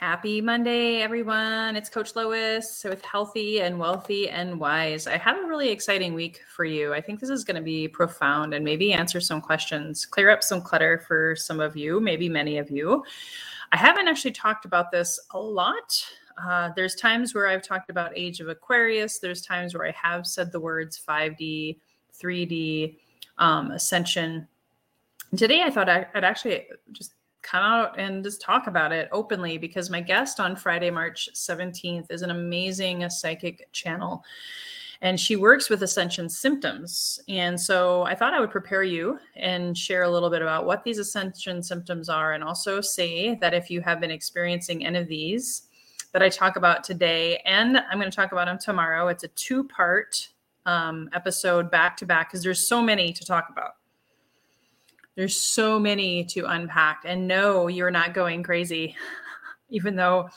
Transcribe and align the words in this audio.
Happy 0.00 0.40
Monday, 0.40 1.02
everyone. 1.02 1.76
It's 1.76 1.90
Coach 1.90 2.16
Lois 2.16 2.84
with 2.84 3.04
Healthy 3.04 3.60
and 3.60 3.78
Wealthy 3.78 4.30
and 4.30 4.58
Wise. 4.58 5.06
I 5.06 5.18
have 5.18 5.36
a 5.36 5.46
really 5.46 5.68
exciting 5.68 6.14
week 6.14 6.40
for 6.48 6.64
you. 6.64 6.94
I 6.94 7.02
think 7.02 7.20
this 7.20 7.28
is 7.28 7.44
going 7.44 7.56
to 7.56 7.62
be 7.62 7.86
profound 7.86 8.54
and 8.54 8.64
maybe 8.64 8.94
answer 8.94 9.20
some 9.20 9.42
questions, 9.42 10.06
clear 10.06 10.30
up 10.30 10.42
some 10.42 10.62
clutter 10.62 11.04
for 11.06 11.36
some 11.36 11.60
of 11.60 11.76
you, 11.76 12.00
maybe 12.00 12.30
many 12.30 12.56
of 12.56 12.70
you. 12.70 13.04
I 13.72 13.76
haven't 13.76 14.08
actually 14.08 14.30
talked 14.30 14.64
about 14.64 14.90
this 14.90 15.20
a 15.32 15.38
lot. 15.38 16.02
Uh, 16.42 16.70
there's 16.74 16.94
times 16.94 17.34
where 17.34 17.48
I've 17.48 17.62
talked 17.62 17.90
about 17.90 18.16
Age 18.16 18.40
of 18.40 18.48
Aquarius, 18.48 19.18
there's 19.18 19.42
times 19.42 19.74
where 19.74 19.86
I 19.86 19.90
have 19.90 20.26
said 20.26 20.50
the 20.50 20.60
words 20.60 20.98
5D, 21.06 21.76
3D, 22.18 22.96
um, 23.36 23.70
Ascension. 23.72 24.48
Today, 25.36 25.62
I 25.62 25.68
thought 25.68 25.90
I'd 25.90 26.24
actually 26.24 26.68
just 26.90 27.12
come 27.42 27.62
out 27.62 27.98
and 27.98 28.22
just 28.22 28.40
talk 28.40 28.66
about 28.66 28.92
it 28.92 29.08
openly 29.12 29.58
because 29.58 29.90
my 29.90 30.00
guest 30.00 30.40
on 30.40 30.56
Friday, 30.56 30.90
March 30.90 31.28
17th 31.34 32.10
is 32.10 32.22
an 32.22 32.30
amazing 32.30 33.08
psychic 33.10 33.68
channel 33.72 34.24
and 35.02 35.18
she 35.18 35.36
works 35.36 35.70
with 35.70 35.82
ascension 35.82 36.28
symptoms. 36.28 37.20
And 37.28 37.58
so 37.58 38.02
I 38.02 38.14
thought 38.14 38.34
I 38.34 38.40
would 38.40 38.50
prepare 38.50 38.82
you 38.82 39.18
and 39.34 39.76
share 39.76 40.02
a 40.02 40.10
little 40.10 40.28
bit 40.28 40.42
about 40.42 40.66
what 40.66 40.84
these 40.84 40.98
ascension 40.98 41.62
symptoms 41.62 42.08
are 42.08 42.34
and 42.34 42.44
also 42.44 42.80
say 42.80 43.34
that 43.36 43.54
if 43.54 43.70
you 43.70 43.80
have 43.80 44.00
been 44.00 44.10
experiencing 44.10 44.84
any 44.84 44.98
of 44.98 45.08
these 45.08 45.62
that 46.12 46.22
I 46.22 46.28
talk 46.28 46.56
about 46.56 46.84
today 46.84 47.38
and 47.46 47.78
I'm 47.78 47.98
going 47.98 48.10
to 48.10 48.16
talk 48.16 48.32
about 48.32 48.46
them 48.46 48.58
tomorrow, 48.58 49.08
it's 49.08 49.24
a 49.24 49.28
two 49.28 49.64
part 49.64 50.28
um, 50.66 51.08
episode 51.14 51.70
back 51.70 51.96
to 51.98 52.06
back 52.06 52.28
because 52.28 52.42
there's 52.42 52.66
so 52.66 52.82
many 52.82 53.12
to 53.12 53.24
talk 53.24 53.48
about. 53.50 53.76
There's 55.16 55.36
so 55.36 55.78
many 55.78 56.24
to 56.26 56.46
unpack. 56.46 57.02
And 57.04 57.28
no, 57.28 57.68
you're 57.68 57.90
not 57.90 58.14
going 58.14 58.42
crazy. 58.42 58.96
Even 59.70 59.96
though 59.96 60.28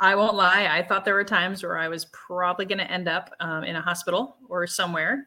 I 0.00 0.14
won't 0.14 0.34
lie, 0.34 0.68
I 0.70 0.82
thought 0.82 1.04
there 1.04 1.14
were 1.14 1.24
times 1.24 1.62
where 1.62 1.78
I 1.78 1.88
was 1.88 2.06
probably 2.06 2.64
going 2.64 2.78
to 2.78 2.90
end 2.90 3.08
up 3.08 3.34
um, 3.40 3.64
in 3.64 3.76
a 3.76 3.80
hospital 3.80 4.36
or 4.48 4.66
somewhere 4.66 5.26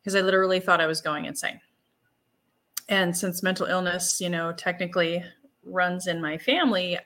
because 0.00 0.14
I 0.14 0.20
literally 0.20 0.60
thought 0.60 0.80
I 0.80 0.86
was 0.86 1.00
going 1.00 1.26
insane. 1.26 1.60
And 2.88 3.16
since 3.16 3.42
mental 3.42 3.66
illness, 3.66 4.20
you 4.20 4.28
know, 4.28 4.52
technically 4.52 5.22
runs 5.64 6.06
in 6.06 6.20
my 6.20 6.38
family, 6.38 6.96
I, 6.96 7.00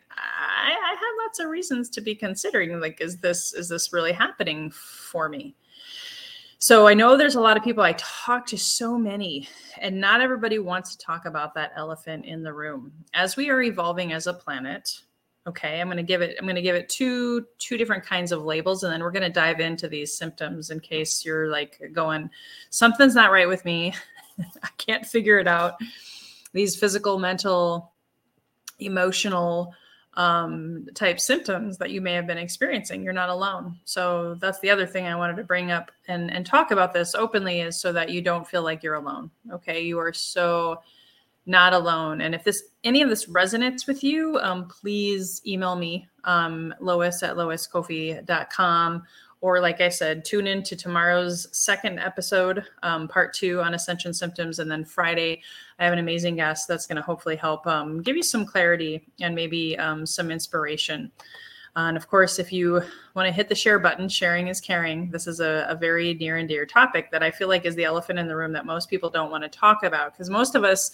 I 0.71 0.95
had 0.95 1.25
lots 1.25 1.41
of 1.41 1.49
reasons 1.49 1.91
to 1.91 2.01
be 2.01 2.15
considering 2.15 2.81
like, 2.81 3.01
is 3.01 3.19
this 3.19 3.53
is 3.53 3.69
this 3.69 3.93
really 3.93 4.13
happening 4.13 4.71
for 4.71 5.29
me? 5.29 5.55
So 6.65 6.87
I 6.87 6.95
know 6.95 7.15
there's 7.15 7.35
a 7.35 7.43
lot 7.43 7.59
of 7.59 7.63
people. 7.63 7.83
I 7.83 7.93
talk 7.99 8.47
to 8.47 8.57
so 8.57 8.97
many, 8.97 9.47
and 9.83 10.01
not 10.01 10.23
everybody 10.23 10.59
wants 10.59 10.97
to 10.97 11.05
talk 11.05 11.27
about 11.27 11.53
that 11.53 11.73
elephant 11.77 12.25
in 12.25 12.43
the 12.43 12.55
room. 12.55 12.91
As 13.13 13.37
we 13.37 13.51
are 13.51 13.61
evolving 13.61 14.15
as 14.15 14.29
a 14.29 14.33
planet, 14.33 15.03
okay, 15.47 15.79
I'm 15.79 15.89
going 15.89 15.99
to 15.99 16.03
give 16.03 16.23
it. 16.23 16.37
I'm 16.39 16.47
going 16.47 16.57
to 16.57 16.63
give 16.63 16.75
it 16.75 16.89
two 16.89 17.45
two 17.59 17.77
different 17.77 18.03
kinds 18.03 18.33
of 18.33 18.45
labels, 18.45 18.83
and 18.83 18.91
then 18.91 19.03
we're 19.03 19.11
going 19.11 19.25
to 19.25 19.29
dive 19.29 19.61
into 19.61 19.89
these 19.89 20.17
symptoms 20.17 20.71
in 20.71 20.81
case 20.81 21.23
you're 21.23 21.49
like 21.49 21.79
going, 21.93 22.31
something's 22.71 23.15
not 23.15 23.31
right 23.31 23.47
with 23.47 23.63
me. 23.67 23.93
I 24.63 24.69
can't 24.79 25.05
figure 25.05 25.39
it 25.39 25.47
out. 25.47 25.75
These 26.55 26.77
physical, 26.77 27.19
mental, 27.19 27.93
emotional 28.79 29.75
um, 30.17 30.87
type 30.95 31.19
symptoms 31.19 31.79
that 31.79 31.91
you 31.91 32.01
may 32.01 32.13
have 32.15 32.27
been 32.27 32.39
experiencing. 32.39 33.03
You're 33.03 33.13
not 33.13 33.29
alone. 33.29 33.79
So 33.85 34.35
that's 34.37 34.61
the 34.61 34.71
other 34.71 34.87
thing 34.87 35.07
I 35.07 35.17
wanted 35.17 35.37
to 35.37 35.45
bring 35.45 35.71
up 35.71 35.91
and, 36.09 36.33
and 36.33 36.47
talk 36.47 36.71
about 36.71 36.93
this 36.93 37.15
openly 37.15 37.61
is 37.61 37.81
so 37.81 37.93
that 37.93 38.11
you 38.11 38.23
don't 38.23 38.47
feel 38.47 38.63
like 38.63 38.83
you're 38.83 38.95
alone. 38.95 39.31
Okay. 39.53 39.83
You 39.83 39.99
are 39.99 40.13
so 40.13 40.81
not 41.47 41.75
alone. 41.75 42.21
And 42.21 42.35
if 42.35 42.45
this 42.45 42.63
any 42.85 43.03
of 43.03 43.09
this 43.09 43.27
resonates 43.27 43.87
with 43.87 44.03
you, 44.03 44.39
um, 44.39 44.69
please 44.69 45.43
email 45.47 45.77
me, 45.77 46.09
um, 46.25 46.75
Lois 46.81 47.23
at 47.23 47.37
loiscoffee.com 47.37 49.03
or 49.45 49.61
like 49.61 49.83
I 49.83 49.91
said, 49.91 50.25
tune 50.25 50.47
in 50.47 50.63
to 50.63 50.75
tomorrow's 50.75 51.55
second 51.55 51.99
episode, 51.99 52.65
um, 52.83 53.07
part 53.07 53.35
two 53.35 53.61
on 53.61 53.75
ascension 53.75 54.15
symptoms. 54.15 54.59
And 54.59 54.71
then 54.71 54.87
Friday, 54.87 55.43
I 55.79 55.85
have 55.85 55.93
an 55.93 55.99
amazing 55.99 56.37
guest 56.37 56.67
that's 56.67 56.87
going 56.87 56.97
to 56.97 57.03
hopefully 57.03 57.37
help 57.37 57.67
um, 57.67 58.01
give 58.01 58.17
you 58.17 58.23
some 58.23 58.47
clarity 58.47 59.07
and 59.21 59.35
maybe 59.35 59.77
um, 59.77 60.07
some 60.07 60.31
inspiration. 60.31 61.13
Uh, 61.77 61.89
and 61.89 61.97
of 61.99 62.09
course, 62.09 62.39
if 62.39 62.55
you 62.55 62.81
want 63.15 63.27
to 63.27 63.33
hit 63.33 63.51
the 63.51 63.55
share 63.55 63.79
button, 63.79 64.09
sharing 64.09 64.49
is 64.49 64.63
caring. 64.63 65.11
This 65.11 65.27
is 65.27 65.41
a, 65.41 65.67
a 65.69 65.75
very 65.75 66.15
near 66.15 66.39
and 66.39 66.49
dear 66.49 66.65
topic 66.65 67.11
that 67.11 67.23
I 67.23 67.31
feel 67.31 67.49
like 67.49 67.67
is 67.67 67.75
the 67.75 67.85
elephant 67.85 68.19
in 68.19 68.27
the 68.27 68.37
room 68.37 68.55
that 68.55 68.65
most 68.65 68.89
people 68.89 69.11
don't 69.11 69.31
want 69.31 69.45
to 69.45 69.51
talk 69.51 69.83
about 69.83 70.15
because 70.15 70.31
most 70.31 70.55
of 70.55 70.65
us, 70.65 70.91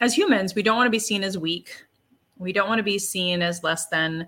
as 0.00 0.12
humans, 0.12 0.56
we 0.56 0.64
don't 0.64 0.76
want 0.76 0.88
to 0.88 0.90
be 0.90 0.98
seen 0.98 1.22
as 1.22 1.38
weak. 1.38 1.70
We 2.36 2.52
don't 2.52 2.68
want 2.68 2.80
to 2.80 2.82
be 2.82 2.98
seen 2.98 3.42
as 3.42 3.62
less 3.62 3.86
than 3.86 4.26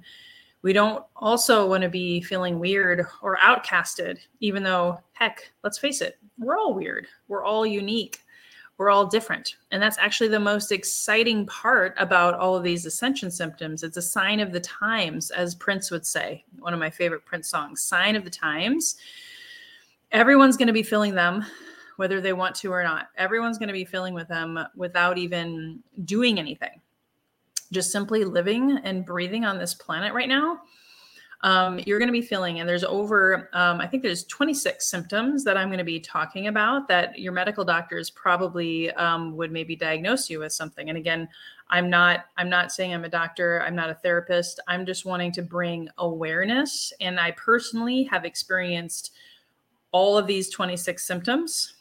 we 0.63 0.73
don't 0.73 1.05
also 1.17 1.69
want 1.69 1.83
to 1.83 1.89
be 1.89 2.21
feeling 2.21 2.59
weird 2.59 3.07
or 3.23 3.37
outcasted, 3.39 4.19
even 4.41 4.63
though, 4.63 5.01
heck, 5.13 5.53
let's 5.63 5.79
face 5.79 6.01
it, 6.01 6.19
we're 6.39 6.59
all 6.59 6.75
weird. 6.75 7.07
We're 7.29 7.45
all 7.45 7.65
unique. 7.65 8.21
We're 8.77 8.91
all 8.91 9.07
different. 9.07 9.57
And 9.73 9.83
that's 9.83 9.99
actually 9.99 10.29
the 10.29 10.41
most 10.41 10.71
exciting 10.71 11.47
part 11.47 11.95
about 11.99 12.35
all 12.35 12.57
of 12.57 12.63
these 12.63 12.87
ascension 12.87 13.31
symptoms. 13.31 13.83
It's 13.83 13.97
a 13.97 14.03
sign 14.03 14.41
of 14.41 14.53
the 14.53 14.61
times, 14.61 15.31
as 15.31 15.55
Prince 15.55 15.91
would 15.91 16.07
say, 16.07 16.45
one 16.59 16.75
of 16.75 16.81
my 16.81 16.91
favorite 16.91 17.25
Prince 17.25 17.49
songs, 17.49 17.83
sign 17.83 18.15
of 18.15 18.25
the 18.25 18.31
times. 18.31 18.97
Everyone's 20.13 20.57
going 20.57 20.69
to 20.69 20.73
be 20.73 20.85
feeling 20.85 21.15
them, 21.15 21.45
whether 21.97 22.21
they 22.21 22.33
want 22.33 22.55
to 22.57 22.73
or 22.73 22.83
not. 22.83 23.09
Everyone's 23.17 23.59
going 23.59 23.69
to 23.69 23.73
be 23.73 23.85
feeling 23.85 24.15
with 24.15 24.29
them 24.29 24.59
without 24.77 25.19
even 25.19 25.81
doing 26.05 26.39
anything 26.39 26.81
just 27.73 27.93
simply 27.93 28.25
living 28.25 28.79
and 28.84 29.05
breathing 29.05 29.45
on 29.45 29.59
this 29.59 29.75
planet 29.75 30.12
right 30.15 30.29
now, 30.29 30.61
um, 31.43 31.79
you're 31.87 32.01
going 32.01 32.09
to 32.09 32.12
be 32.12 32.23
feeling, 32.23 32.59
and 32.59 32.69
there's 32.69 32.83
over, 32.83 33.49
um, 33.53 33.81
I 33.81 33.87
think 33.87 34.03
there's 34.03 34.25
26 34.25 34.84
symptoms 34.84 35.45
that 35.45 35.56
I'm 35.56 35.69
going 35.69 35.79
to 35.79 35.84
be 35.84 36.01
talking 36.01 36.49
about 36.49 36.89
that 36.89 37.17
your 37.17 37.33
medical 37.33 37.65
doctors 37.65 38.11
probably 38.11 38.91
um, 38.93 39.37
would 39.37 39.53
maybe 39.53 39.77
diagnose 39.77 40.29
you 40.29 40.41
with 40.41 40.53
something. 40.53 40.89
And 40.89 40.99
again, 40.99 41.29
I'm 41.71 41.89
not, 41.89 42.25
I'm 42.37 42.49
not 42.49 42.73
saying 42.73 42.93
I'm 42.93 43.05
a 43.05 43.09
doctor. 43.09 43.62
I'm 43.62 43.77
not 43.77 43.91
a 43.91 43.95
therapist. 43.95 44.59
I'm 44.67 44.85
just 44.85 45.05
wanting 45.05 45.31
to 45.33 45.43
bring 45.43 45.89
awareness. 45.99 46.93
And 47.00 47.21
I 47.21 47.31
personally 47.33 48.03
have 48.05 48.25
experienced 48.25 49.12
all 49.93 50.19
of 50.19 50.27
these 50.27 50.50
26 50.50 51.05
symptoms 51.05 51.75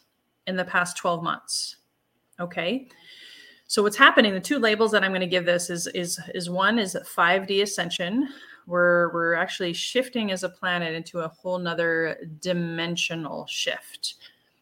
in 0.45 0.55
the 0.55 0.65
past 0.65 0.97
12 0.97 1.23
months. 1.23 1.77
Okay. 2.39 2.89
So 3.69 3.83
what's 3.83 3.97
happening? 3.97 4.33
The 4.33 4.39
two 4.39 4.59
labels 4.59 4.91
that 4.91 5.03
I'm 5.03 5.11
going 5.11 5.19
to 5.19 5.27
give 5.27 5.45
this 5.45 5.69
is 5.69 5.87
is 5.87 6.19
is 6.33 6.49
one 6.49 6.79
is 6.79 6.95
5D 6.95 7.61
ascension. 7.61 8.29
We're 8.65 9.11
we're 9.13 9.33
actually 9.33 9.73
shifting 9.73 10.31
as 10.31 10.43
a 10.43 10.49
planet 10.49 10.95
into 10.95 11.19
a 11.19 11.27
whole 11.27 11.59
nother 11.59 12.17
dimensional 12.39 13.45
shift. 13.47 14.15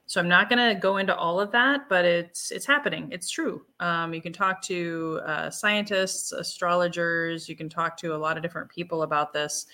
So 0.07 0.19
I'm 0.19 0.27
not 0.27 0.49
going 0.49 0.75
to 0.75 0.79
go 0.79 0.97
into 0.97 1.15
all 1.15 1.39
of 1.39 1.51
that, 1.51 1.87
but 1.87 2.03
it's 2.03 2.51
it's 2.51 2.65
happening. 2.65 3.07
It's 3.11 3.29
true. 3.29 3.63
Um, 3.79 4.11
you 4.11 4.23
can 4.23 4.33
talk 4.33 4.61
to 4.63 5.21
uh, 5.25 5.49
scientists, 5.51 6.31
astrologers. 6.31 7.47
You 7.47 7.55
can 7.55 7.69
talk 7.69 7.97
to 7.97 8.15
a 8.15 8.17
lot 8.17 8.37
of 8.37 8.43
different 8.43 8.69
people 8.69 9.03
about 9.03 9.33
this. 9.33 9.67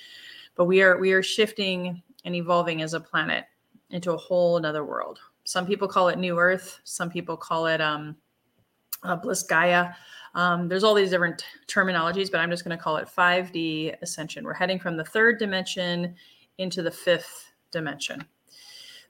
But 0.55 0.65
we 0.65 0.81
are 0.81 0.97
we 0.97 1.13
are 1.13 1.23
shifting 1.23 2.01
and 2.25 2.35
evolving 2.35 2.81
as 2.81 2.93
a 2.93 2.99
planet 2.99 3.45
into 3.91 4.11
a 4.11 4.17
whole 4.17 4.57
another 4.57 4.83
world. 4.83 5.19
Some 5.45 5.65
people 5.65 5.87
call 5.87 6.09
it 6.09 6.19
New 6.19 6.37
Earth. 6.37 6.79
Some 6.83 7.09
people 7.09 7.37
call 7.37 7.67
it 7.67 7.79
um, 7.79 8.15
uh, 9.03 9.15
Bliss 9.15 9.43
Gaia. 9.43 9.89
Um, 10.33 10.67
there's 10.67 10.83
all 10.83 10.93
these 10.93 11.09
different 11.09 11.45
terminologies, 11.67 12.31
but 12.31 12.39
I'm 12.39 12.49
just 12.49 12.63
going 12.63 12.77
to 12.77 12.81
call 12.81 12.97
it 12.97 13.07
5D 13.07 13.95
ascension. 14.01 14.45
We're 14.45 14.53
heading 14.53 14.79
from 14.79 14.97
the 14.97 15.03
third 15.03 15.39
dimension 15.39 16.15
into 16.57 16.81
the 16.81 16.91
fifth 16.91 17.51
dimension. 17.71 18.25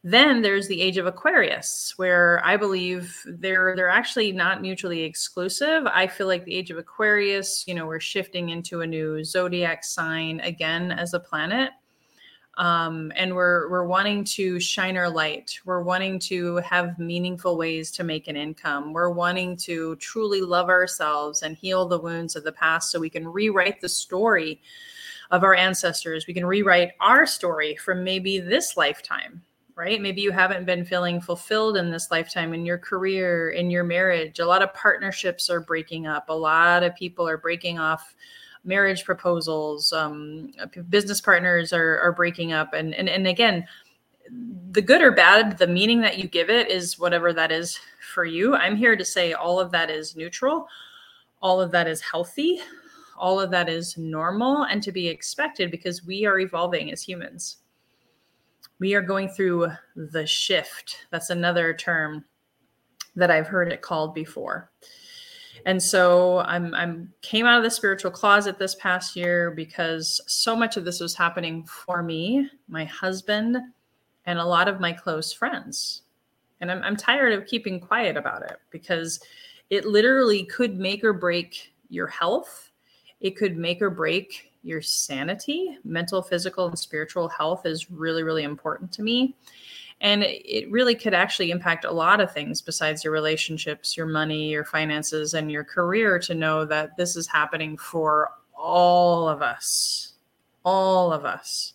Then 0.03 0.41
there's 0.41 0.67
the 0.67 0.81
age 0.81 0.97
of 0.97 1.05
Aquarius, 1.05 1.93
where 1.97 2.43
I 2.43 2.57
believe 2.57 3.15
they're 3.27 3.75
they're 3.75 3.87
actually 3.87 4.31
not 4.31 4.59
mutually 4.59 5.03
exclusive. 5.03 5.85
I 5.85 6.07
feel 6.07 6.25
like 6.25 6.43
the 6.43 6.55
age 6.55 6.71
of 6.71 6.79
Aquarius, 6.79 7.65
you 7.67 7.75
know, 7.75 7.85
we're 7.85 7.99
shifting 7.99 8.49
into 8.49 8.81
a 8.81 8.87
new 8.87 9.23
zodiac 9.23 9.83
sign 9.83 10.39
again 10.39 10.91
as 10.91 11.13
a 11.13 11.19
planet 11.19 11.69
um, 12.57 13.11
and 13.15 13.33
we're 13.33 13.69
we're 13.69 13.85
wanting 13.85 14.23
to 14.25 14.59
shine 14.59 14.97
our 14.97 15.09
light. 15.09 15.57
We're 15.65 15.83
wanting 15.83 16.19
to 16.19 16.57
have 16.57 16.99
meaningful 16.99 17.57
ways 17.57 17.91
to 17.91 18.03
make 18.03 18.27
an 18.27 18.35
income. 18.35 18.93
We're 18.93 19.09
wanting 19.09 19.55
to 19.57 19.95
truly 19.97 20.41
love 20.41 20.69
ourselves 20.69 21.43
and 21.43 21.55
heal 21.55 21.87
the 21.87 21.99
wounds 21.99 22.35
of 22.35 22.43
the 22.43 22.51
past, 22.51 22.91
so 22.91 22.99
we 22.99 23.09
can 23.09 23.27
rewrite 23.27 23.79
the 23.79 23.89
story 23.89 24.61
of 25.31 25.43
our 25.43 25.55
ancestors. 25.55 26.27
We 26.27 26.33
can 26.33 26.45
rewrite 26.45 26.91
our 26.99 27.25
story 27.25 27.77
from 27.77 28.03
maybe 28.03 28.39
this 28.39 28.75
lifetime. 28.75 29.41
Right? 29.73 30.01
Maybe 30.01 30.21
you 30.21 30.31
haven't 30.31 30.65
been 30.65 30.85
feeling 30.85 31.21
fulfilled 31.21 31.77
in 31.77 31.89
this 31.89 32.11
lifetime 32.11 32.53
in 32.53 32.65
your 32.65 32.77
career, 32.77 33.49
in 33.51 33.71
your 33.71 33.85
marriage. 33.85 34.39
A 34.39 34.45
lot 34.45 34.61
of 34.61 34.73
partnerships 34.75 35.49
are 35.49 35.61
breaking 35.61 36.05
up. 36.05 36.29
A 36.29 36.33
lot 36.33 36.83
of 36.83 36.93
people 36.95 37.27
are 37.27 37.37
breaking 37.37 37.79
off 37.79 38.13
marriage 38.63 39.03
proposals, 39.03 39.91
um, 39.93 40.51
business 40.89 41.19
partners 41.19 41.73
are, 41.73 41.99
are 41.99 42.11
breaking 42.11 42.53
up. 42.53 42.73
And, 42.73 42.93
and, 42.93 43.09
and 43.09 43.27
again, 43.27 43.65
the 44.71 44.81
good 44.81 45.01
or 45.01 45.11
bad, 45.11 45.57
the 45.57 45.67
meaning 45.67 45.99
that 46.01 46.17
you 46.17 46.27
give 46.27 46.49
it 46.49 46.69
is 46.69 46.99
whatever 46.99 47.33
that 47.33 47.51
is 47.51 47.79
for 48.13 48.23
you. 48.23 48.55
I'm 48.55 48.75
here 48.75 48.95
to 48.95 49.03
say 49.03 49.33
all 49.33 49.59
of 49.59 49.71
that 49.71 49.89
is 49.89 50.15
neutral, 50.15 50.67
all 51.41 51.59
of 51.59 51.71
that 51.71 51.87
is 51.87 52.01
healthy, 52.01 52.59
All 53.17 53.39
of 53.39 53.51
that 53.51 53.69
is 53.69 53.97
normal 53.99 54.63
and 54.63 54.81
to 54.81 54.91
be 54.91 55.07
expected 55.07 55.69
because 55.69 56.03
we 56.03 56.25
are 56.25 56.39
evolving 56.39 56.91
as 56.91 57.03
humans. 57.03 57.57
We 58.79 58.95
are 58.95 59.01
going 59.01 59.29
through 59.29 59.67
the 59.95 60.25
shift. 60.25 61.05
That's 61.11 61.29
another 61.29 61.71
term 61.71 62.25
that 63.15 63.29
I've 63.29 63.45
heard 63.45 63.71
it 63.71 63.83
called 63.83 64.15
before. 64.15 64.71
And 65.65 65.81
so 65.81 66.39
I'm 66.39 66.73
I'm 66.73 67.13
came 67.21 67.45
out 67.45 67.57
of 67.57 67.63
the 67.63 67.71
spiritual 67.71 68.11
closet 68.11 68.57
this 68.57 68.75
past 68.75 69.15
year 69.15 69.51
because 69.51 70.21
so 70.27 70.55
much 70.55 70.77
of 70.77 70.85
this 70.85 70.99
was 70.99 71.15
happening 71.15 71.63
for 71.65 72.01
me, 72.01 72.49
my 72.67 72.85
husband, 72.85 73.57
and 74.25 74.39
a 74.39 74.45
lot 74.45 74.67
of 74.67 74.79
my 74.79 74.91
close 74.91 75.31
friends. 75.31 76.03
And 76.59 76.71
I'm 76.71 76.81
I'm 76.83 76.95
tired 76.95 77.33
of 77.33 77.45
keeping 77.45 77.79
quiet 77.79 78.17
about 78.17 78.43
it 78.43 78.57
because 78.69 79.19
it 79.69 79.85
literally 79.85 80.43
could 80.45 80.77
make 80.77 81.03
or 81.03 81.13
break 81.13 81.73
your 81.89 82.07
health. 82.07 82.71
It 83.19 83.37
could 83.37 83.57
make 83.57 83.81
or 83.81 83.89
break 83.89 84.51
your 84.63 84.81
sanity. 84.81 85.77
Mental, 85.83 86.21
physical, 86.21 86.67
and 86.67 86.77
spiritual 86.77 87.29
health 87.29 87.65
is 87.65 87.89
really, 87.89 88.23
really 88.23 88.43
important 88.43 88.91
to 88.93 89.03
me. 89.03 89.35
And 90.01 90.23
it 90.23 90.69
really 90.71 90.95
could 90.95 91.13
actually 91.13 91.51
impact 91.51 91.85
a 91.85 91.91
lot 91.91 92.19
of 92.19 92.33
things 92.33 92.59
besides 92.59 93.03
your 93.03 93.13
relationships, 93.13 93.95
your 93.95 94.07
money, 94.07 94.49
your 94.49 94.65
finances, 94.65 95.35
and 95.35 95.51
your 95.51 95.63
career 95.63 96.17
to 96.19 96.33
know 96.33 96.65
that 96.65 96.97
this 96.97 97.15
is 97.15 97.27
happening 97.27 97.77
for 97.77 98.31
all 98.55 99.29
of 99.29 99.43
us. 99.43 100.13
All 100.65 101.13
of 101.13 101.23
us. 101.23 101.73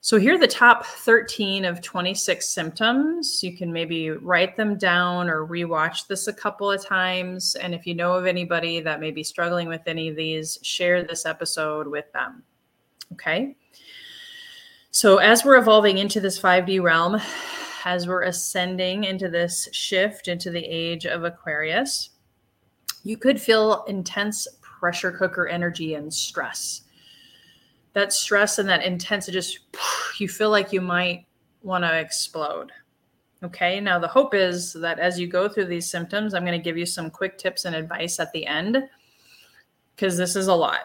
So 0.00 0.18
here 0.18 0.34
are 0.34 0.38
the 0.38 0.48
top 0.48 0.84
13 0.84 1.64
of 1.64 1.80
26 1.80 2.48
symptoms. 2.48 3.40
You 3.40 3.56
can 3.56 3.72
maybe 3.72 4.10
write 4.10 4.56
them 4.56 4.76
down 4.76 5.30
or 5.30 5.46
rewatch 5.46 6.08
this 6.08 6.26
a 6.26 6.32
couple 6.32 6.72
of 6.72 6.84
times. 6.84 7.54
And 7.54 7.72
if 7.72 7.86
you 7.86 7.94
know 7.94 8.14
of 8.14 8.26
anybody 8.26 8.80
that 8.80 8.98
may 8.98 9.12
be 9.12 9.22
struggling 9.22 9.68
with 9.68 9.82
any 9.86 10.08
of 10.08 10.16
these, 10.16 10.58
share 10.62 11.04
this 11.04 11.24
episode 11.24 11.86
with 11.86 12.12
them. 12.12 12.42
Okay. 13.12 13.54
So, 14.94 15.16
as 15.16 15.42
we're 15.42 15.56
evolving 15.56 15.96
into 15.96 16.20
this 16.20 16.38
5D 16.38 16.82
realm, 16.82 17.18
as 17.86 18.06
we're 18.06 18.24
ascending 18.24 19.04
into 19.04 19.30
this 19.30 19.66
shift 19.72 20.28
into 20.28 20.50
the 20.50 20.62
age 20.62 21.06
of 21.06 21.24
Aquarius, 21.24 22.10
you 23.02 23.16
could 23.16 23.40
feel 23.40 23.84
intense 23.88 24.46
pressure 24.60 25.10
cooker 25.10 25.48
energy 25.48 25.94
and 25.94 26.12
stress. 26.12 26.82
That 27.94 28.12
stress 28.12 28.58
and 28.58 28.68
that 28.68 28.84
intense, 28.84 29.28
just 29.28 29.60
you 30.18 30.28
feel 30.28 30.50
like 30.50 30.74
you 30.74 30.82
might 30.82 31.24
want 31.62 31.84
to 31.84 31.98
explode. 31.98 32.70
Okay, 33.42 33.80
now 33.80 33.98
the 33.98 34.06
hope 34.06 34.34
is 34.34 34.74
that 34.74 34.98
as 34.98 35.18
you 35.18 35.26
go 35.26 35.48
through 35.48 35.66
these 35.66 35.90
symptoms, 35.90 36.34
I'm 36.34 36.44
going 36.44 36.58
to 36.58 36.62
give 36.62 36.76
you 36.76 36.84
some 36.84 37.10
quick 37.10 37.38
tips 37.38 37.64
and 37.64 37.74
advice 37.74 38.20
at 38.20 38.30
the 38.32 38.46
end 38.46 38.76
because 39.96 40.18
this 40.18 40.36
is 40.36 40.48
a 40.48 40.54
lot. 40.54 40.80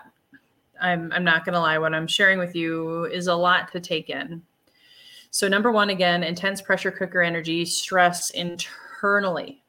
I'm, 0.81 1.11
I'm 1.11 1.23
not 1.23 1.45
going 1.45 1.53
to 1.53 1.59
lie, 1.59 1.77
what 1.77 1.93
I'm 1.93 2.07
sharing 2.07 2.39
with 2.39 2.55
you 2.55 3.05
is 3.05 3.27
a 3.27 3.35
lot 3.35 3.71
to 3.71 3.79
take 3.79 4.09
in. 4.09 4.41
So, 5.31 5.47
number 5.47 5.71
one, 5.71 5.89
again, 5.89 6.23
intense 6.23 6.61
pressure 6.61 6.91
cooker 6.91 7.21
energy, 7.21 7.65
stress 7.65 8.29
internally, 8.31 9.63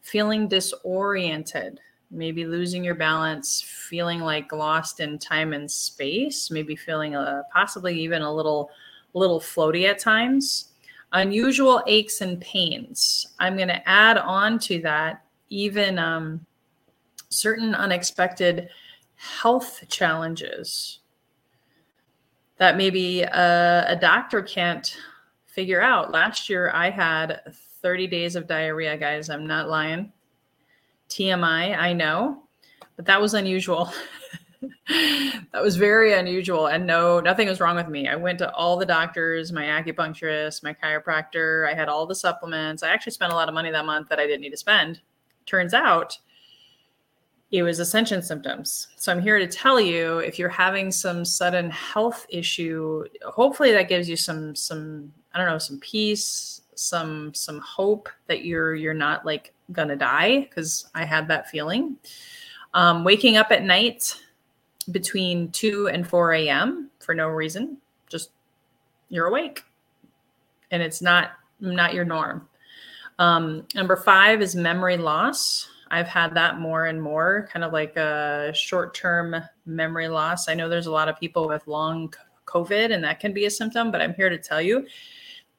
feeling 0.00 0.48
disoriented, 0.48 1.80
maybe 2.10 2.46
losing 2.46 2.84
your 2.84 2.94
balance, 2.94 3.60
feeling 3.60 4.20
like 4.20 4.52
lost 4.52 5.00
in 5.00 5.18
time 5.18 5.52
and 5.52 5.70
space, 5.70 6.50
maybe 6.50 6.76
feeling 6.76 7.16
uh, 7.16 7.42
possibly 7.52 7.98
even 8.00 8.22
a 8.22 8.32
little, 8.32 8.70
little 9.14 9.40
floaty 9.40 9.88
at 9.88 9.98
times. 9.98 10.68
Unusual 11.12 11.82
aches 11.86 12.20
and 12.20 12.40
pains. 12.40 13.34
I'm 13.38 13.56
going 13.56 13.68
to 13.68 13.86
add 13.88 14.16
on 14.18 14.58
to 14.60 14.80
that 14.82 15.24
even 15.50 15.98
um, 15.98 16.46
certain 17.28 17.74
unexpected 17.74 18.68
health 19.22 19.84
challenges 19.88 20.98
that 22.58 22.76
maybe 22.76 23.22
a, 23.22 23.84
a, 23.88 23.96
doctor 23.96 24.42
can't 24.42 24.96
figure 25.46 25.80
out. 25.80 26.10
Last 26.10 26.50
year, 26.50 26.72
I 26.74 26.90
had 26.90 27.40
30 27.82 28.08
days 28.08 28.34
of 28.34 28.48
diarrhea, 28.48 28.96
guys. 28.96 29.30
I'm 29.30 29.46
not 29.46 29.68
lying. 29.68 30.12
TMI, 31.08 31.76
I 31.78 31.92
know, 31.92 32.42
but 32.96 33.04
that 33.06 33.20
was 33.20 33.34
unusual. 33.34 33.92
that 34.88 35.62
was 35.62 35.76
very 35.76 36.14
unusual. 36.14 36.66
And 36.66 36.84
no, 36.84 37.20
nothing 37.20 37.48
was 37.48 37.60
wrong 37.60 37.76
with 37.76 37.88
me. 37.88 38.08
I 38.08 38.16
went 38.16 38.38
to 38.38 38.52
all 38.54 38.76
the 38.76 38.86
doctors, 38.86 39.52
my 39.52 39.64
acupuncturist, 39.64 40.64
my 40.64 40.74
chiropractor. 40.74 41.70
I 41.70 41.74
had 41.74 41.88
all 41.88 42.06
the 42.06 42.14
supplements. 42.14 42.82
I 42.82 42.88
actually 42.88 43.12
spent 43.12 43.32
a 43.32 43.36
lot 43.36 43.48
of 43.48 43.54
money 43.54 43.70
that 43.70 43.86
month 43.86 44.08
that 44.08 44.18
I 44.18 44.26
didn't 44.26 44.40
need 44.40 44.50
to 44.50 44.56
spend. 44.56 45.00
Turns 45.46 45.74
out, 45.74 46.18
it 47.52 47.62
was 47.62 47.78
ascension 47.78 48.22
symptoms. 48.22 48.88
So 48.96 49.12
I'm 49.12 49.20
here 49.20 49.38
to 49.38 49.46
tell 49.46 49.78
you 49.78 50.18
if 50.18 50.38
you're 50.38 50.48
having 50.48 50.90
some 50.90 51.22
sudden 51.22 51.70
health 51.70 52.26
issue, 52.30 53.04
hopefully 53.22 53.72
that 53.72 53.88
gives 53.88 54.08
you 54.08 54.16
some 54.16 54.56
some 54.56 55.12
I 55.34 55.38
don't 55.38 55.48
know, 55.48 55.58
some 55.58 55.78
peace, 55.80 56.62
some 56.74 57.34
some 57.34 57.60
hope 57.60 58.08
that 58.26 58.44
you're 58.46 58.74
you're 58.74 58.94
not 58.94 59.26
like 59.26 59.52
gonna 59.70 59.96
die 59.96 60.40
because 60.40 60.90
I 60.94 61.04
had 61.04 61.28
that 61.28 61.50
feeling. 61.50 61.98
Um, 62.72 63.04
waking 63.04 63.36
up 63.36 63.52
at 63.52 63.62
night 63.62 64.18
between 64.90 65.50
2 65.50 65.88
and 65.88 66.08
4 66.08 66.32
a.m. 66.32 66.90
for 67.00 67.14
no 67.14 67.28
reason, 67.28 67.76
just 68.08 68.30
you're 69.10 69.26
awake. 69.26 69.62
And 70.70 70.82
it's 70.82 71.02
not 71.02 71.32
not 71.60 71.92
your 71.92 72.06
norm. 72.06 72.48
Um, 73.18 73.66
number 73.74 73.96
five 73.96 74.40
is 74.40 74.56
memory 74.56 74.96
loss. 74.96 75.68
I've 75.92 76.08
had 76.08 76.34
that 76.34 76.58
more 76.58 76.86
and 76.86 77.00
more, 77.00 77.48
kind 77.52 77.62
of 77.62 77.74
like 77.74 77.96
a 77.96 78.50
short 78.54 78.94
term 78.94 79.36
memory 79.66 80.08
loss. 80.08 80.48
I 80.48 80.54
know 80.54 80.68
there's 80.68 80.86
a 80.86 80.90
lot 80.90 81.10
of 81.10 81.20
people 81.20 81.46
with 81.46 81.66
long 81.66 82.12
COVID, 82.46 82.94
and 82.94 83.04
that 83.04 83.20
can 83.20 83.34
be 83.34 83.44
a 83.44 83.50
symptom, 83.50 83.90
but 83.90 84.00
I'm 84.00 84.14
here 84.14 84.30
to 84.30 84.38
tell 84.38 84.60
you 84.60 84.86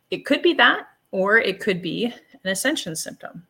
it 0.10 0.26
could 0.26 0.42
be 0.42 0.54
that, 0.56 0.88
or 1.12 1.38
it 1.38 1.60
could 1.60 1.84
be 1.84 2.06
an 2.06 2.50
ascension 2.50 2.96
symptom. 2.96 3.46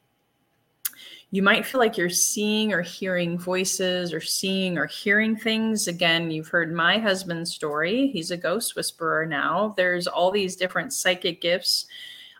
You 1.31 1.41
might 1.41 1.65
feel 1.65 1.80
like 1.80 1.97
you're 1.97 2.09
seeing 2.09 2.74
or 2.74 2.81
hearing 2.81 3.39
voices 3.39 4.13
or 4.13 4.21
seeing 4.21 4.77
or 4.77 4.85
hearing 4.85 5.38
things. 5.38 5.88
Again, 5.88 6.30
you've 6.30 6.50
heard 6.50 6.71
my 6.71 7.00
husband's 7.00 7.53
story. 7.53 8.07
He's 8.07 8.30
a 8.30 8.38
ghost 8.38 8.75
whisperer 8.75 9.25
now. 9.25 9.74
There's 9.77 10.06
all 10.06 10.31
these 10.31 10.57
different 10.57 10.91
psychic 10.91 11.41
gifts 11.41 11.88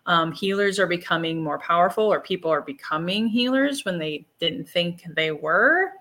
um, 0.06 0.32
healers 0.32 0.80
are 0.80 0.88
becoming 0.88 1.42
more 1.42 1.60
powerful 1.60 2.12
or 2.12 2.20
people 2.20 2.52
are 2.52 2.62
becoming 2.62 3.28
healers 3.28 3.86
when 3.86 3.98
they 3.98 4.26
didn't 4.40 4.68
think 4.68 5.04
they 5.16 5.32
were. 5.32 5.92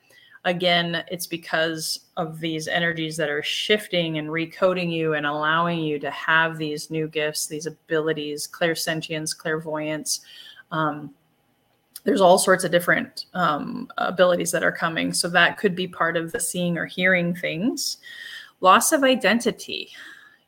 Again 0.44 1.04
it's 1.08 1.26
because 1.26 2.06
of 2.16 2.40
these 2.40 2.66
energies 2.66 3.16
that 3.16 3.30
are 3.30 3.44
shifting 3.44 4.18
and 4.18 4.28
recoding 4.28 4.92
you 4.92 5.14
and 5.14 5.24
allowing 5.24 5.78
you 5.78 6.00
to 6.00 6.10
have 6.10 6.58
these 6.58 6.90
new 6.90 7.06
gifts 7.06 7.46
these 7.46 7.66
abilities 7.66 8.48
clairsentience 8.52 9.36
clairvoyance. 9.36 10.22
Um, 10.72 11.14
there's 12.04 12.20
all 12.20 12.38
sorts 12.38 12.64
of 12.64 12.72
different 12.72 13.26
um, 13.34 13.88
abilities 13.98 14.50
that 14.50 14.64
are 14.64 14.72
coming. 14.72 15.12
So 15.12 15.28
that 15.28 15.58
could 15.58 15.76
be 15.76 15.86
part 15.86 16.16
of 16.16 16.32
the 16.32 16.40
seeing 16.40 16.76
or 16.76 16.86
hearing 16.86 17.34
things. 17.34 17.98
Loss 18.60 18.92
of 18.92 19.04
identity 19.04 19.90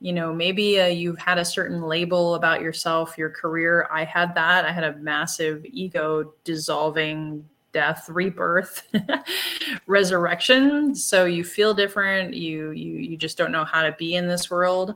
you 0.01 0.13
know 0.13 0.33
maybe 0.33 0.81
uh, 0.81 0.87
you've 0.87 1.19
had 1.19 1.39
a 1.39 1.45
certain 1.45 1.83
label 1.83 2.35
about 2.35 2.61
yourself 2.61 3.17
your 3.17 3.31
career. 3.31 3.89
I 3.93 4.05
had 4.05 4.35
that. 4.35 4.65
I 4.65 4.73
had 4.73 4.85
a 4.85 4.97
massive 4.97 5.65
ego 5.65 6.35
dissolving 6.45 7.45
death 7.73 8.09
rebirth 8.09 8.87
resurrection. 9.87 10.95
So 10.95 11.25
you 11.25 11.45
feel 11.45 11.75
different. 11.75 12.35
You 12.35 12.71
you 12.71 12.99
you 12.99 13.17
just 13.17 13.37
don't 13.37 13.53
know 13.53 13.65
how 13.65 13.83
to 13.83 13.93
be 13.99 14.15
in 14.15 14.27
this 14.27 14.51
world. 14.51 14.95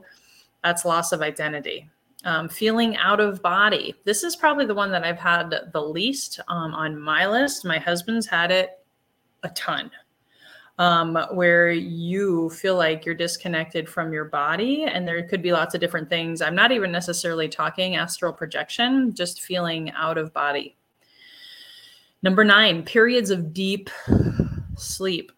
That's 0.63 0.85
loss 0.85 1.11
of 1.11 1.21
identity. 1.21 1.89
Um, 2.25 2.49
feeling 2.49 2.97
out 2.97 3.21
of 3.21 3.41
body. 3.41 3.95
This 4.03 4.23
is 4.23 4.35
probably 4.35 4.65
the 4.65 4.75
one 4.75 4.91
that 4.91 5.05
i've 5.05 5.17
had 5.17 5.53
the 5.71 5.81
least 5.81 6.41
um, 6.49 6.73
on 6.73 6.99
my 6.99 7.25
list. 7.25 7.63
My 7.63 7.79
husband's 7.79 8.27
had 8.27 8.51
it 8.51 8.83
a 9.43 9.49
ton 9.49 9.89
um, 10.79 11.17
where 11.31 11.71
you 11.71 12.49
feel 12.51 12.77
like 12.77 13.05
you're 13.05 13.13
disconnected 13.13 13.87
from 13.87 14.13
your 14.13 14.23
body. 14.25 14.85
And 14.85 15.05
there 15.05 15.21
could 15.27 15.41
be 15.41 15.51
lots 15.51 15.75
of 15.75 15.81
different 15.81 16.09
things. 16.09 16.41
I'm 16.41 16.55
not 16.55 16.71
even 16.71 16.89
necessarily 16.91 17.49
talking 17.49 17.97
astral 17.97 18.31
projection, 18.31 19.13
just 19.13 19.41
feeling 19.41 19.91
out 19.91 20.17
of 20.17 20.33
body. 20.33 20.77
Number 22.23 22.45
nine, 22.45 22.83
periods 22.83 23.29
of 23.29 23.53
deep 23.53 23.89
sleep. 24.77 25.33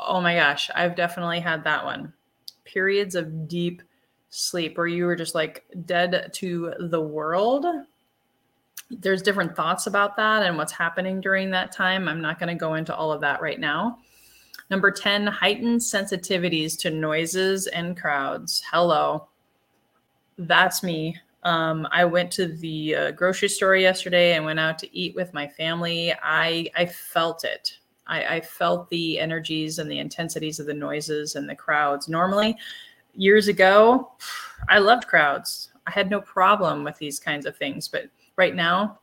Oh 0.00 0.22
my 0.22 0.34
gosh, 0.34 0.70
I've 0.74 0.96
definitely 0.96 1.40
had 1.40 1.64
that 1.64 1.84
one. 1.84 2.12
Periods 2.64 3.14
of 3.14 3.46
deep 3.46 3.82
sleep 4.30 4.78
where 4.78 4.86
you 4.86 5.04
were 5.04 5.16
just 5.16 5.34
like 5.34 5.64
dead 5.84 6.30
to 6.32 6.72
the 6.80 7.00
world. 7.00 7.66
There's 8.90 9.22
different 9.22 9.54
thoughts 9.54 9.86
about 9.86 10.16
that 10.16 10.42
and 10.42 10.56
what's 10.56 10.72
happening 10.72 11.20
during 11.20 11.50
that 11.50 11.72
time. 11.72 12.08
I'm 12.08 12.22
not 12.22 12.38
going 12.38 12.48
to 12.48 12.58
go 12.58 12.74
into 12.74 12.96
all 12.96 13.12
of 13.12 13.20
that 13.20 13.42
right 13.42 13.60
now. 13.60 13.98
Number 14.72 14.90
10, 14.90 15.26
heightened 15.26 15.82
sensitivities 15.82 16.78
to 16.78 16.88
noises 16.88 17.66
and 17.66 17.94
crowds. 17.94 18.62
Hello. 18.70 19.28
That's 20.38 20.82
me. 20.82 21.14
Um, 21.42 21.86
I 21.92 22.06
went 22.06 22.30
to 22.32 22.46
the 22.46 22.96
uh, 22.96 23.10
grocery 23.10 23.50
store 23.50 23.76
yesterday 23.76 24.32
and 24.32 24.46
went 24.46 24.58
out 24.58 24.78
to 24.78 24.96
eat 24.96 25.14
with 25.14 25.34
my 25.34 25.46
family. 25.46 26.14
I 26.22 26.70
I 26.74 26.86
felt 26.86 27.44
it. 27.44 27.80
I, 28.06 28.36
I 28.36 28.40
felt 28.40 28.88
the 28.88 29.20
energies 29.20 29.78
and 29.78 29.90
the 29.90 29.98
intensities 29.98 30.58
of 30.58 30.64
the 30.64 30.72
noises 30.72 31.36
and 31.36 31.46
the 31.46 31.54
crowds. 31.54 32.08
Normally, 32.08 32.56
years 33.12 33.48
ago, 33.48 34.12
I 34.70 34.78
loved 34.78 35.06
crowds. 35.06 35.70
I 35.86 35.90
had 35.90 36.08
no 36.08 36.22
problem 36.22 36.82
with 36.82 36.96
these 36.96 37.18
kinds 37.18 37.44
of 37.44 37.58
things, 37.58 37.88
but 37.88 38.04
right 38.36 38.54
now, 38.54 39.00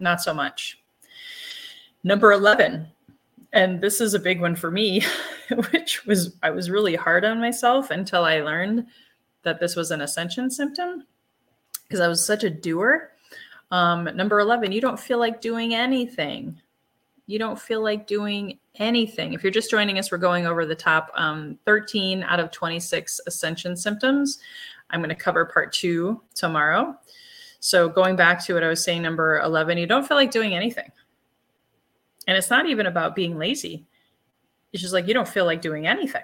not 0.00 0.20
so 0.20 0.34
much. 0.34 0.82
Number 2.02 2.32
11, 2.32 2.88
and 3.52 3.80
this 3.80 4.00
is 4.00 4.14
a 4.14 4.18
big 4.18 4.40
one 4.40 4.56
for 4.56 4.70
me, 4.70 5.04
which 5.70 6.04
was 6.06 6.36
I 6.42 6.50
was 6.50 6.70
really 6.70 6.94
hard 6.94 7.24
on 7.24 7.40
myself 7.40 7.90
until 7.90 8.24
I 8.24 8.40
learned 8.40 8.86
that 9.42 9.60
this 9.60 9.76
was 9.76 9.90
an 9.90 10.00
ascension 10.00 10.50
symptom 10.50 11.04
because 11.84 12.00
I 12.00 12.08
was 12.08 12.24
such 12.24 12.44
a 12.44 12.50
doer. 12.50 13.10
Um, 13.70 14.08
number 14.14 14.38
11, 14.38 14.72
you 14.72 14.80
don't 14.80 15.00
feel 15.00 15.18
like 15.18 15.40
doing 15.40 15.74
anything. 15.74 16.60
You 17.26 17.38
don't 17.38 17.58
feel 17.58 17.82
like 17.82 18.06
doing 18.06 18.58
anything. 18.76 19.32
If 19.32 19.42
you're 19.42 19.52
just 19.52 19.70
joining 19.70 19.98
us, 19.98 20.10
we're 20.10 20.18
going 20.18 20.46
over 20.46 20.66
the 20.66 20.74
top 20.74 21.10
um, 21.14 21.58
13 21.64 22.22
out 22.22 22.40
of 22.40 22.50
26 22.50 23.20
ascension 23.26 23.76
symptoms. 23.76 24.38
I'm 24.90 25.00
going 25.00 25.08
to 25.08 25.14
cover 25.14 25.44
part 25.46 25.72
two 25.72 26.20
tomorrow. 26.34 26.96
So, 27.60 27.88
going 27.88 28.16
back 28.16 28.44
to 28.44 28.54
what 28.54 28.64
I 28.64 28.68
was 28.68 28.82
saying, 28.82 29.02
number 29.02 29.40
11, 29.40 29.78
you 29.78 29.86
don't 29.86 30.06
feel 30.06 30.16
like 30.16 30.30
doing 30.30 30.54
anything. 30.54 30.90
And 32.26 32.36
it's 32.36 32.50
not 32.50 32.66
even 32.66 32.86
about 32.86 33.14
being 33.14 33.38
lazy. 33.38 33.86
It's 34.72 34.82
just 34.82 34.94
like 34.94 35.06
you 35.06 35.14
don't 35.14 35.28
feel 35.28 35.44
like 35.44 35.60
doing 35.60 35.86
anything. 35.86 36.22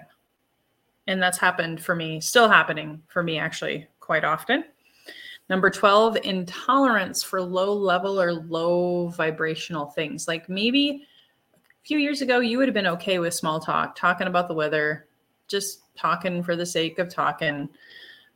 And 1.07 1.23
that's 1.23 1.38
happened 1.38 1.81
for 1.83 1.95
me, 1.95 2.21
still 2.21 2.49
happening 2.49 3.02
for 3.09 3.23
me 3.23 3.38
actually 3.38 3.88
quite 4.00 4.25
often. 4.25 4.64
Number 5.49 5.71
12, 5.71 6.19
intolerance 6.25 7.23
for 7.23 7.40
low 7.40 7.73
level 7.73 8.21
or 8.21 8.33
low 8.33 9.09
vibrational 9.09 9.87
things. 9.87 10.28
Like 10.28 10.49
maybe 10.49 11.07
a 11.55 11.87
few 11.87 11.99
years 11.99 12.21
ago, 12.21 12.40
you 12.40 12.59
would 12.59 12.69
have 12.69 12.75
been 12.75 12.87
okay 12.87 13.19
with 13.19 13.33
small 13.33 13.59
talk, 13.59 13.97
talking 13.97 14.26
about 14.26 14.49
the 14.49 14.55
weather, 14.55 15.07
just 15.47 15.81
talking 15.97 16.43
for 16.43 16.55
the 16.55 16.67
sake 16.67 16.99
of 16.99 17.09
talking. 17.09 17.69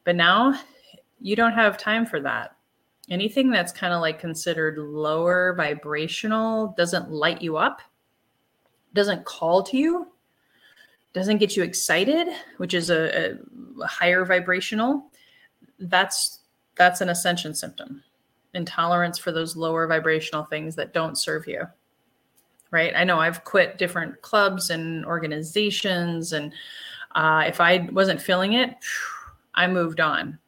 But 0.04 0.16
now 0.16 0.58
you 1.20 1.36
don't 1.36 1.52
have 1.52 1.76
time 1.76 2.06
for 2.06 2.20
that 2.20 2.56
anything 3.10 3.50
that's 3.50 3.72
kind 3.72 3.92
of 3.92 4.00
like 4.00 4.18
considered 4.18 4.78
lower 4.78 5.54
vibrational 5.54 6.74
doesn't 6.76 7.10
light 7.10 7.42
you 7.42 7.56
up, 7.56 7.82
doesn't 8.94 9.24
call 9.24 9.62
to 9.64 9.76
you, 9.76 10.08
doesn't 11.12 11.38
get 11.38 11.56
you 11.56 11.62
excited, 11.62 12.28
which 12.56 12.74
is 12.74 12.90
a, 12.90 13.36
a 13.80 13.86
higher 13.86 14.24
vibrational, 14.24 15.10
that's 15.78 16.40
that's 16.76 17.00
an 17.00 17.10
ascension 17.10 17.54
symptom. 17.54 18.02
Intolerance 18.54 19.18
for 19.18 19.32
those 19.32 19.56
lower 19.56 19.86
vibrational 19.86 20.44
things 20.44 20.74
that 20.76 20.94
don't 20.94 21.18
serve 21.18 21.46
you. 21.46 21.66
Right? 22.70 22.92
I 22.96 23.04
know 23.04 23.18
I've 23.18 23.44
quit 23.44 23.76
different 23.76 24.22
clubs 24.22 24.70
and 24.70 25.04
organizations, 25.04 26.32
and 26.32 26.52
uh, 27.14 27.44
if 27.46 27.60
I 27.60 27.88
wasn't 27.92 28.22
feeling 28.22 28.54
it, 28.54 28.74
I 29.54 29.66
moved 29.66 30.00
on. 30.00 30.38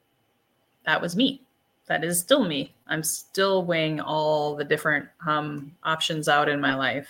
That 0.85 1.01
was 1.01 1.15
me 1.15 1.44
that 1.87 2.03
is 2.03 2.19
still 2.19 2.43
me. 2.43 2.73
I'm 2.87 3.03
still 3.03 3.65
weighing 3.65 3.99
all 3.99 4.55
the 4.55 4.63
different 4.63 5.07
um, 5.25 5.75
options 5.83 6.27
out 6.27 6.49
in 6.49 6.59
my 6.59 6.75
life. 6.75 7.07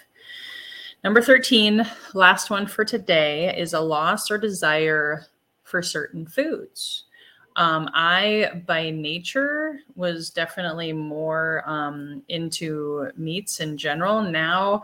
Number 1.04 1.22
13, 1.22 1.86
last 2.14 2.50
one 2.50 2.68
for 2.68 2.84
today, 2.84 3.56
is 3.56 3.74
a 3.74 3.80
loss 3.80 4.32
or 4.32 4.38
desire 4.38 5.26
for 5.64 5.82
certain 5.82 6.26
foods. 6.26 7.04
Um, 7.58 7.90
I, 7.94 8.64
by 8.66 8.90
nature, 8.90 9.80
was 9.96 10.30
definitely 10.30 10.92
more 10.92 11.64
um, 11.66 12.22
into 12.28 13.12
meats 13.16 13.60
in 13.62 13.78
general. 13.78 14.22
Now 14.22 14.84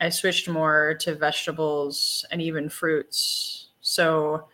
I 0.00 0.10
switched 0.10 0.48
more 0.48 0.96
to 1.00 1.14
vegetables 1.14 2.26
and 2.30 2.42
even 2.42 2.68
fruits. 2.68 3.68
So, 3.80 4.48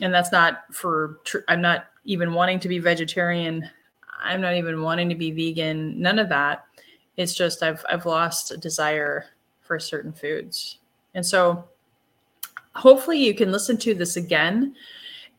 and 0.00 0.12
that's 0.12 0.32
not 0.32 0.64
for, 0.72 1.20
tr- 1.24 1.38
I'm 1.48 1.62
not 1.62 1.86
even 2.04 2.34
wanting 2.34 2.60
to 2.60 2.68
be 2.68 2.78
vegetarian 2.80 3.70
I'm 4.22 4.40
not 4.40 4.54
even 4.54 4.82
wanting 4.82 5.08
to 5.08 5.14
be 5.14 5.30
vegan, 5.30 6.00
none 6.00 6.18
of 6.18 6.28
that. 6.28 6.64
It's 7.16 7.34
just 7.34 7.62
I've 7.62 7.84
I've 7.88 8.06
lost 8.06 8.50
a 8.50 8.56
desire 8.56 9.26
for 9.60 9.78
certain 9.78 10.12
foods. 10.12 10.78
And 11.14 11.24
so 11.24 11.64
hopefully 12.74 13.18
you 13.18 13.34
can 13.34 13.52
listen 13.52 13.76
to 13.78 13.94
this 13.94 14.16
again 14.16 14.74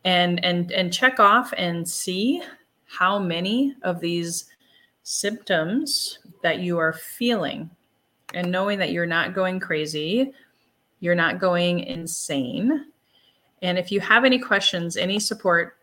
and 0.04 0.44
and 0.44 0.70
and 0.72 0.92
check 0.92 1.20
off 1.20 1.52
and 1.56 1.88
see 1.88 2.42
how 2.86 3.18
many 3.18 3.74
of 3.82 4.00
these 4.00 4.46
symptoms 5.02 6.18
that 6.42 6.60
you 6.60 6.78
are 6.78 6.92
feeling 6.92 7.70
and 8.34 8.50
knowing 8.50 8.78
that 8.78 8.92
you're 8.92 9.06
not 9.06 9.34
going 9.34 9.60
crazy, 9.60 10.32
you're 11.00 11.14
not 11.14 11.38
going 11.38 11.80
insane. 11.80 12.86
And 13.62 13.78
if 13.78 13.90
you 13.92 14.00
have 14.00 14.24
any 14.24 14.38
questions, 14.38 14.96
any 14.96 15.18
support, 15.18 15.76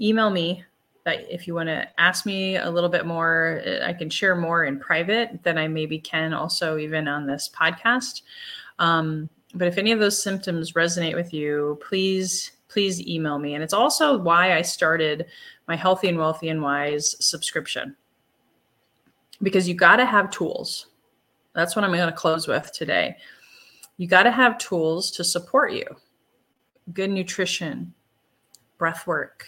email 0.00 0.30
me 0.30 0.64
that 1.08 1.24
if 1.32 1.46
you 1.46 1.54
want 1.54 1.70
to 1.70 1.88
ask 1.98 2.26
me 2.26 2.56
a 2.56 2.70
little 2.70 2.90
bit 2.90 3.06
more, 3.06 3.62
I 3.82 3.94
can 3.94 4.10
share 4.10 4.36
more 4.36 4.66
in 4.66 4.78
private 4.78 5.42
than 5.42 5.56
I 5.56 5.66
maybe 5.66 5.98
can 5.98 6.34
also 6.34 6.76
even 6.76 7.08
on 7.08 7.26
this 7.26 7.48
podcast. 7.48 8.20
Um, 8.78 9.30
but 9.54 9.68
if 9.68 9.78
any 9.78 9.90
of 9.90 10.00
those 10.00 10.22
symptoms 10.22 10.72
resonate 10.72 11.14
with 11.14 11.32
you, 11.32 11.80
please 11.86 12.52
please 12.68 13.00
email 13.00 13.38
me. 13.38 13.54
And 13.54 13.64
it's 13.64 13.72
also 13.72 14.18
why 14.18 14.54
I 14.54 14.60
started 14.60 15.24
my 15.66 15.76
Healthy 15.76 16.08
and 16.08 16.18
Wealthy 16.18 16.50
and 16.50 16.60
Wise 16.60 17.16
subscription 17.24 17.96
because 19.42 19.66
you 19.66 19.74
got 19.74 19.96
to 19.96 20.04
have 20.04 20.28
tools. 20.28 20.88
That's 21.54 21.74
what 21.74 21.86
I'm 21.86 21.92
going 21.92 22.06
to 22.06 22.12
close 22.12 22.46
with 22.46 22.70
today. 22.74 23.16
You 23.96 24.06
got 24.06 24.24
to 24.24 24.30
have 24.30 24.58
tools 24.58 25.10
to 25.12 25.24
support 25.24 25.72
you. 25.72 25.86
Good 26.92 27.10
nutrition, 27.10 27.94
breath 28.76 29.06
work, 29.06 29.46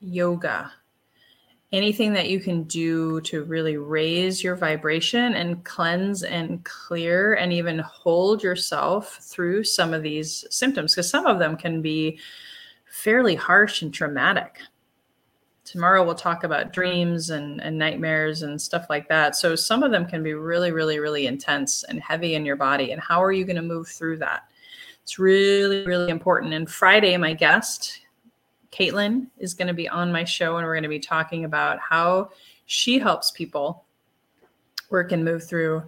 yoga, 0.00 0.72
anything 1.72 2.14
that 2.14 2.30
you 2.30 2.40
can 2.40 2.62
do 2.64 3.20
to 3.20 3.44
really 3.44 3.76
raise 3.76 4.42
your 4.42 4.56
vibration 4.56 5.34
and 5.34 5.62
cleanse 5.64 6.22
and 6.22 6.64
clear 6.64 7.34
and 7.34 7.52
even 7.52 7.78
hold 7.80 8.42
yourself 8.42 9.18
through 9.20 9.62
some 9.64 9.92
of 9.92 10.02
these 10.02 10.46
symptoms 10.50 10.94
because 10.94 11.10
some 11.10 11.26
of 11.26 11.38
them 11.38 11.56
can 11.56 11.82
be 11.82 12.18
fairly 12.90 13.34
harsh 13.34 13.82
and 13.82 13.92
traumatic. 13.92 14.60
Tomorrow 15.64 16.02
we'll 16.06 16.14
talk 16.14 16.44
about 16.44 16.72
dreams 16.72 17.28
and, 17.28 17.60
and 17.60 17.76
nightmares 17.76 18.40
and 18.40 18.58
stuff 18.58 18.86
like 18.88 19.06
that. 19.10 19.36
So 19.36 19.54
some 19.54 19.82
of 19.82 19.90
them 19.90 20.06
can 20.06 20.22
be 20.22 20.32
really 20.32 20.72
really 20.72 20.98
really 20.98 21.26
intense 21.26 21.84
and 21.84 22.00
heavy 22.00 22.34
in 22.34 22.46
your 22.46 22.56
body 22.56 22.92
and 22.92 23.00
how 23.02 23.22
are 23.22 23.32
you 23.32 23.44
going 23.44 23.56
to 23.56 23.62
move 23.62 23.88
through 23.88 24.16
that? 24.18 24.44
It's 25.02 25.18
really 25.18 25.84
really 25.84 26.10
important. 26.10 26.54
And 26.54 26.70
friday 26.70 27.14
my 27.18 27.34
guest 27.34 28.00
Caitlin 28.72 29.28
is 29.38 29.54
going 29.54 29.68
to 29.68 29.74
be 29.74 29.88
on 29.88 30.12
my 30.12 30.24
show, 30.24 30.56
and 30.56 30.66
we're 30.66 30.74
going 30.74 30.82
to 30.82 30.88
be 30.88 30.98
talking 30.98 31.44
about 31.44 31.78
how 31.80 32.30
she 32.66 32.98
helps 32.98 33.30
people 33.30 33.84
work 34.90 35.12
and 35.12 35.24
move 35.24 35.46
through 35.46 35.82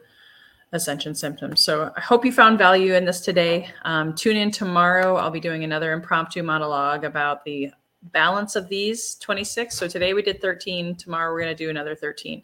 ascension 0.72 1.14
symptoms. 1.14 1.64
So 1.64 1.92
I 1.96 2.00
hope 2.00 2.24
you 2.24 2.32
found 2.32 2.58
value 2.58 2.94
in 2.94 3.04
this 3.04 3.20
today. 3.20 3.68
Um, 3.84 4.14
tune 4.14 4.36
in 4.36 4.50
tomorrow. 4.50 5.16
I'll 5.16 5.30
be 5.30 5.40
doing 5.40 5.64
another 5.64 5.92
impromptu 5.92 6.42
monologue 6.42 7.04
about 7.04 7.44
the 7.44 7.70
balance 8.02 8.56
of 8.56 8.68
these 8.68 9.16
26. 9.16 9.76
So 9.76 9.88
today 9.88 10.14
we 10.14 10.22
did 10.22 10.40
13. 10.40 10.96
Tomorrow 10.96 11.32
we're 11.32 11.42
going 11.42 11.56
to 11.56 11.64
do 11.64 11.70
another 11.70 11.94
13. 11.94 12.42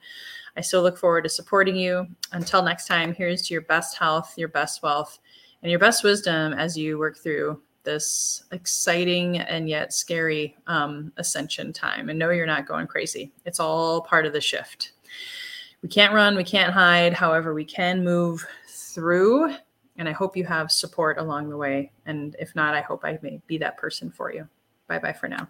I 0.56 0.60
still 0.60 0.82
look 0.82 0.98
forward 0.98 1.22
to 1.24 1.30
supporting 1.30 1.76
you. 1.76 2.06
Until 2.32 2.62
next 2.62 2.86
time, 2.86 3.14
here's 3.14 3.42
to 3.46 3.54
your 3.54 3.62
best 3.62 3.96
health, 3.96 4.34
your 4.36 4.48
best 4.48 4.82
wealth, 4.82 5.18
and 5.62 5.70
your 5.70 5.80
best 5.80 6.02
wisdom 6.02 6.52
as 6.52 6.76
you 6.76 6.98
work 6.98 7.16
through 7.16 7.60
this 7.86 8.44
exciting 8.52 9.38
and 9.38 9.66
yet 9.66 9.94
scary 9.94 10.54
um, 10.66 11.10
ascension 11.16 11.72
time 11.72 12.10
and 12.10 12.18
know 12.18 12.28
you're 12.28 12.44
not 12.44 12.68
going 12.68 12.86
crazy. 12.86 13.32
It's 13.46 13.60
all 13.60 14.02
part 14.02 14.26
of 14.26 14.34
the 14.34 14.40
shift. 14.42 14.92
We 15.80 15.88
can't 15.88 16.12
run, 16.12 16.36
we 16.36 16.44
can't 16.44 16.74
hide. 16.74 17.14
However, 17.14 17.54
we 17.54 17.64
can 17.64 18.04
move 18.04 18.46
through. 18.68 19.54
And 19.96 20.08
I 20.08 20.12
hope 20.12 20.36
you 20.36 20.44
have 20.44 20.70
support 20.70 21.16
along 21.16 21.48
the 21.48 21.56
way. 21.56 21.90
And 22.04 22.36
if 22.38 22.54
not, 22.54 22.74
I 22.74 22.82
hope 22.82 23.04
I 23.04 23.18
may 23.22 23.40
be 23.46 23.56
that 23.58 23.78
person 23.78 24.10
for 24.10 24.30
you. 24.30 24.46
Bye 24.88 24.98
bye 24.98 25.14
for 25.14 25.28
now. 25.28 25.48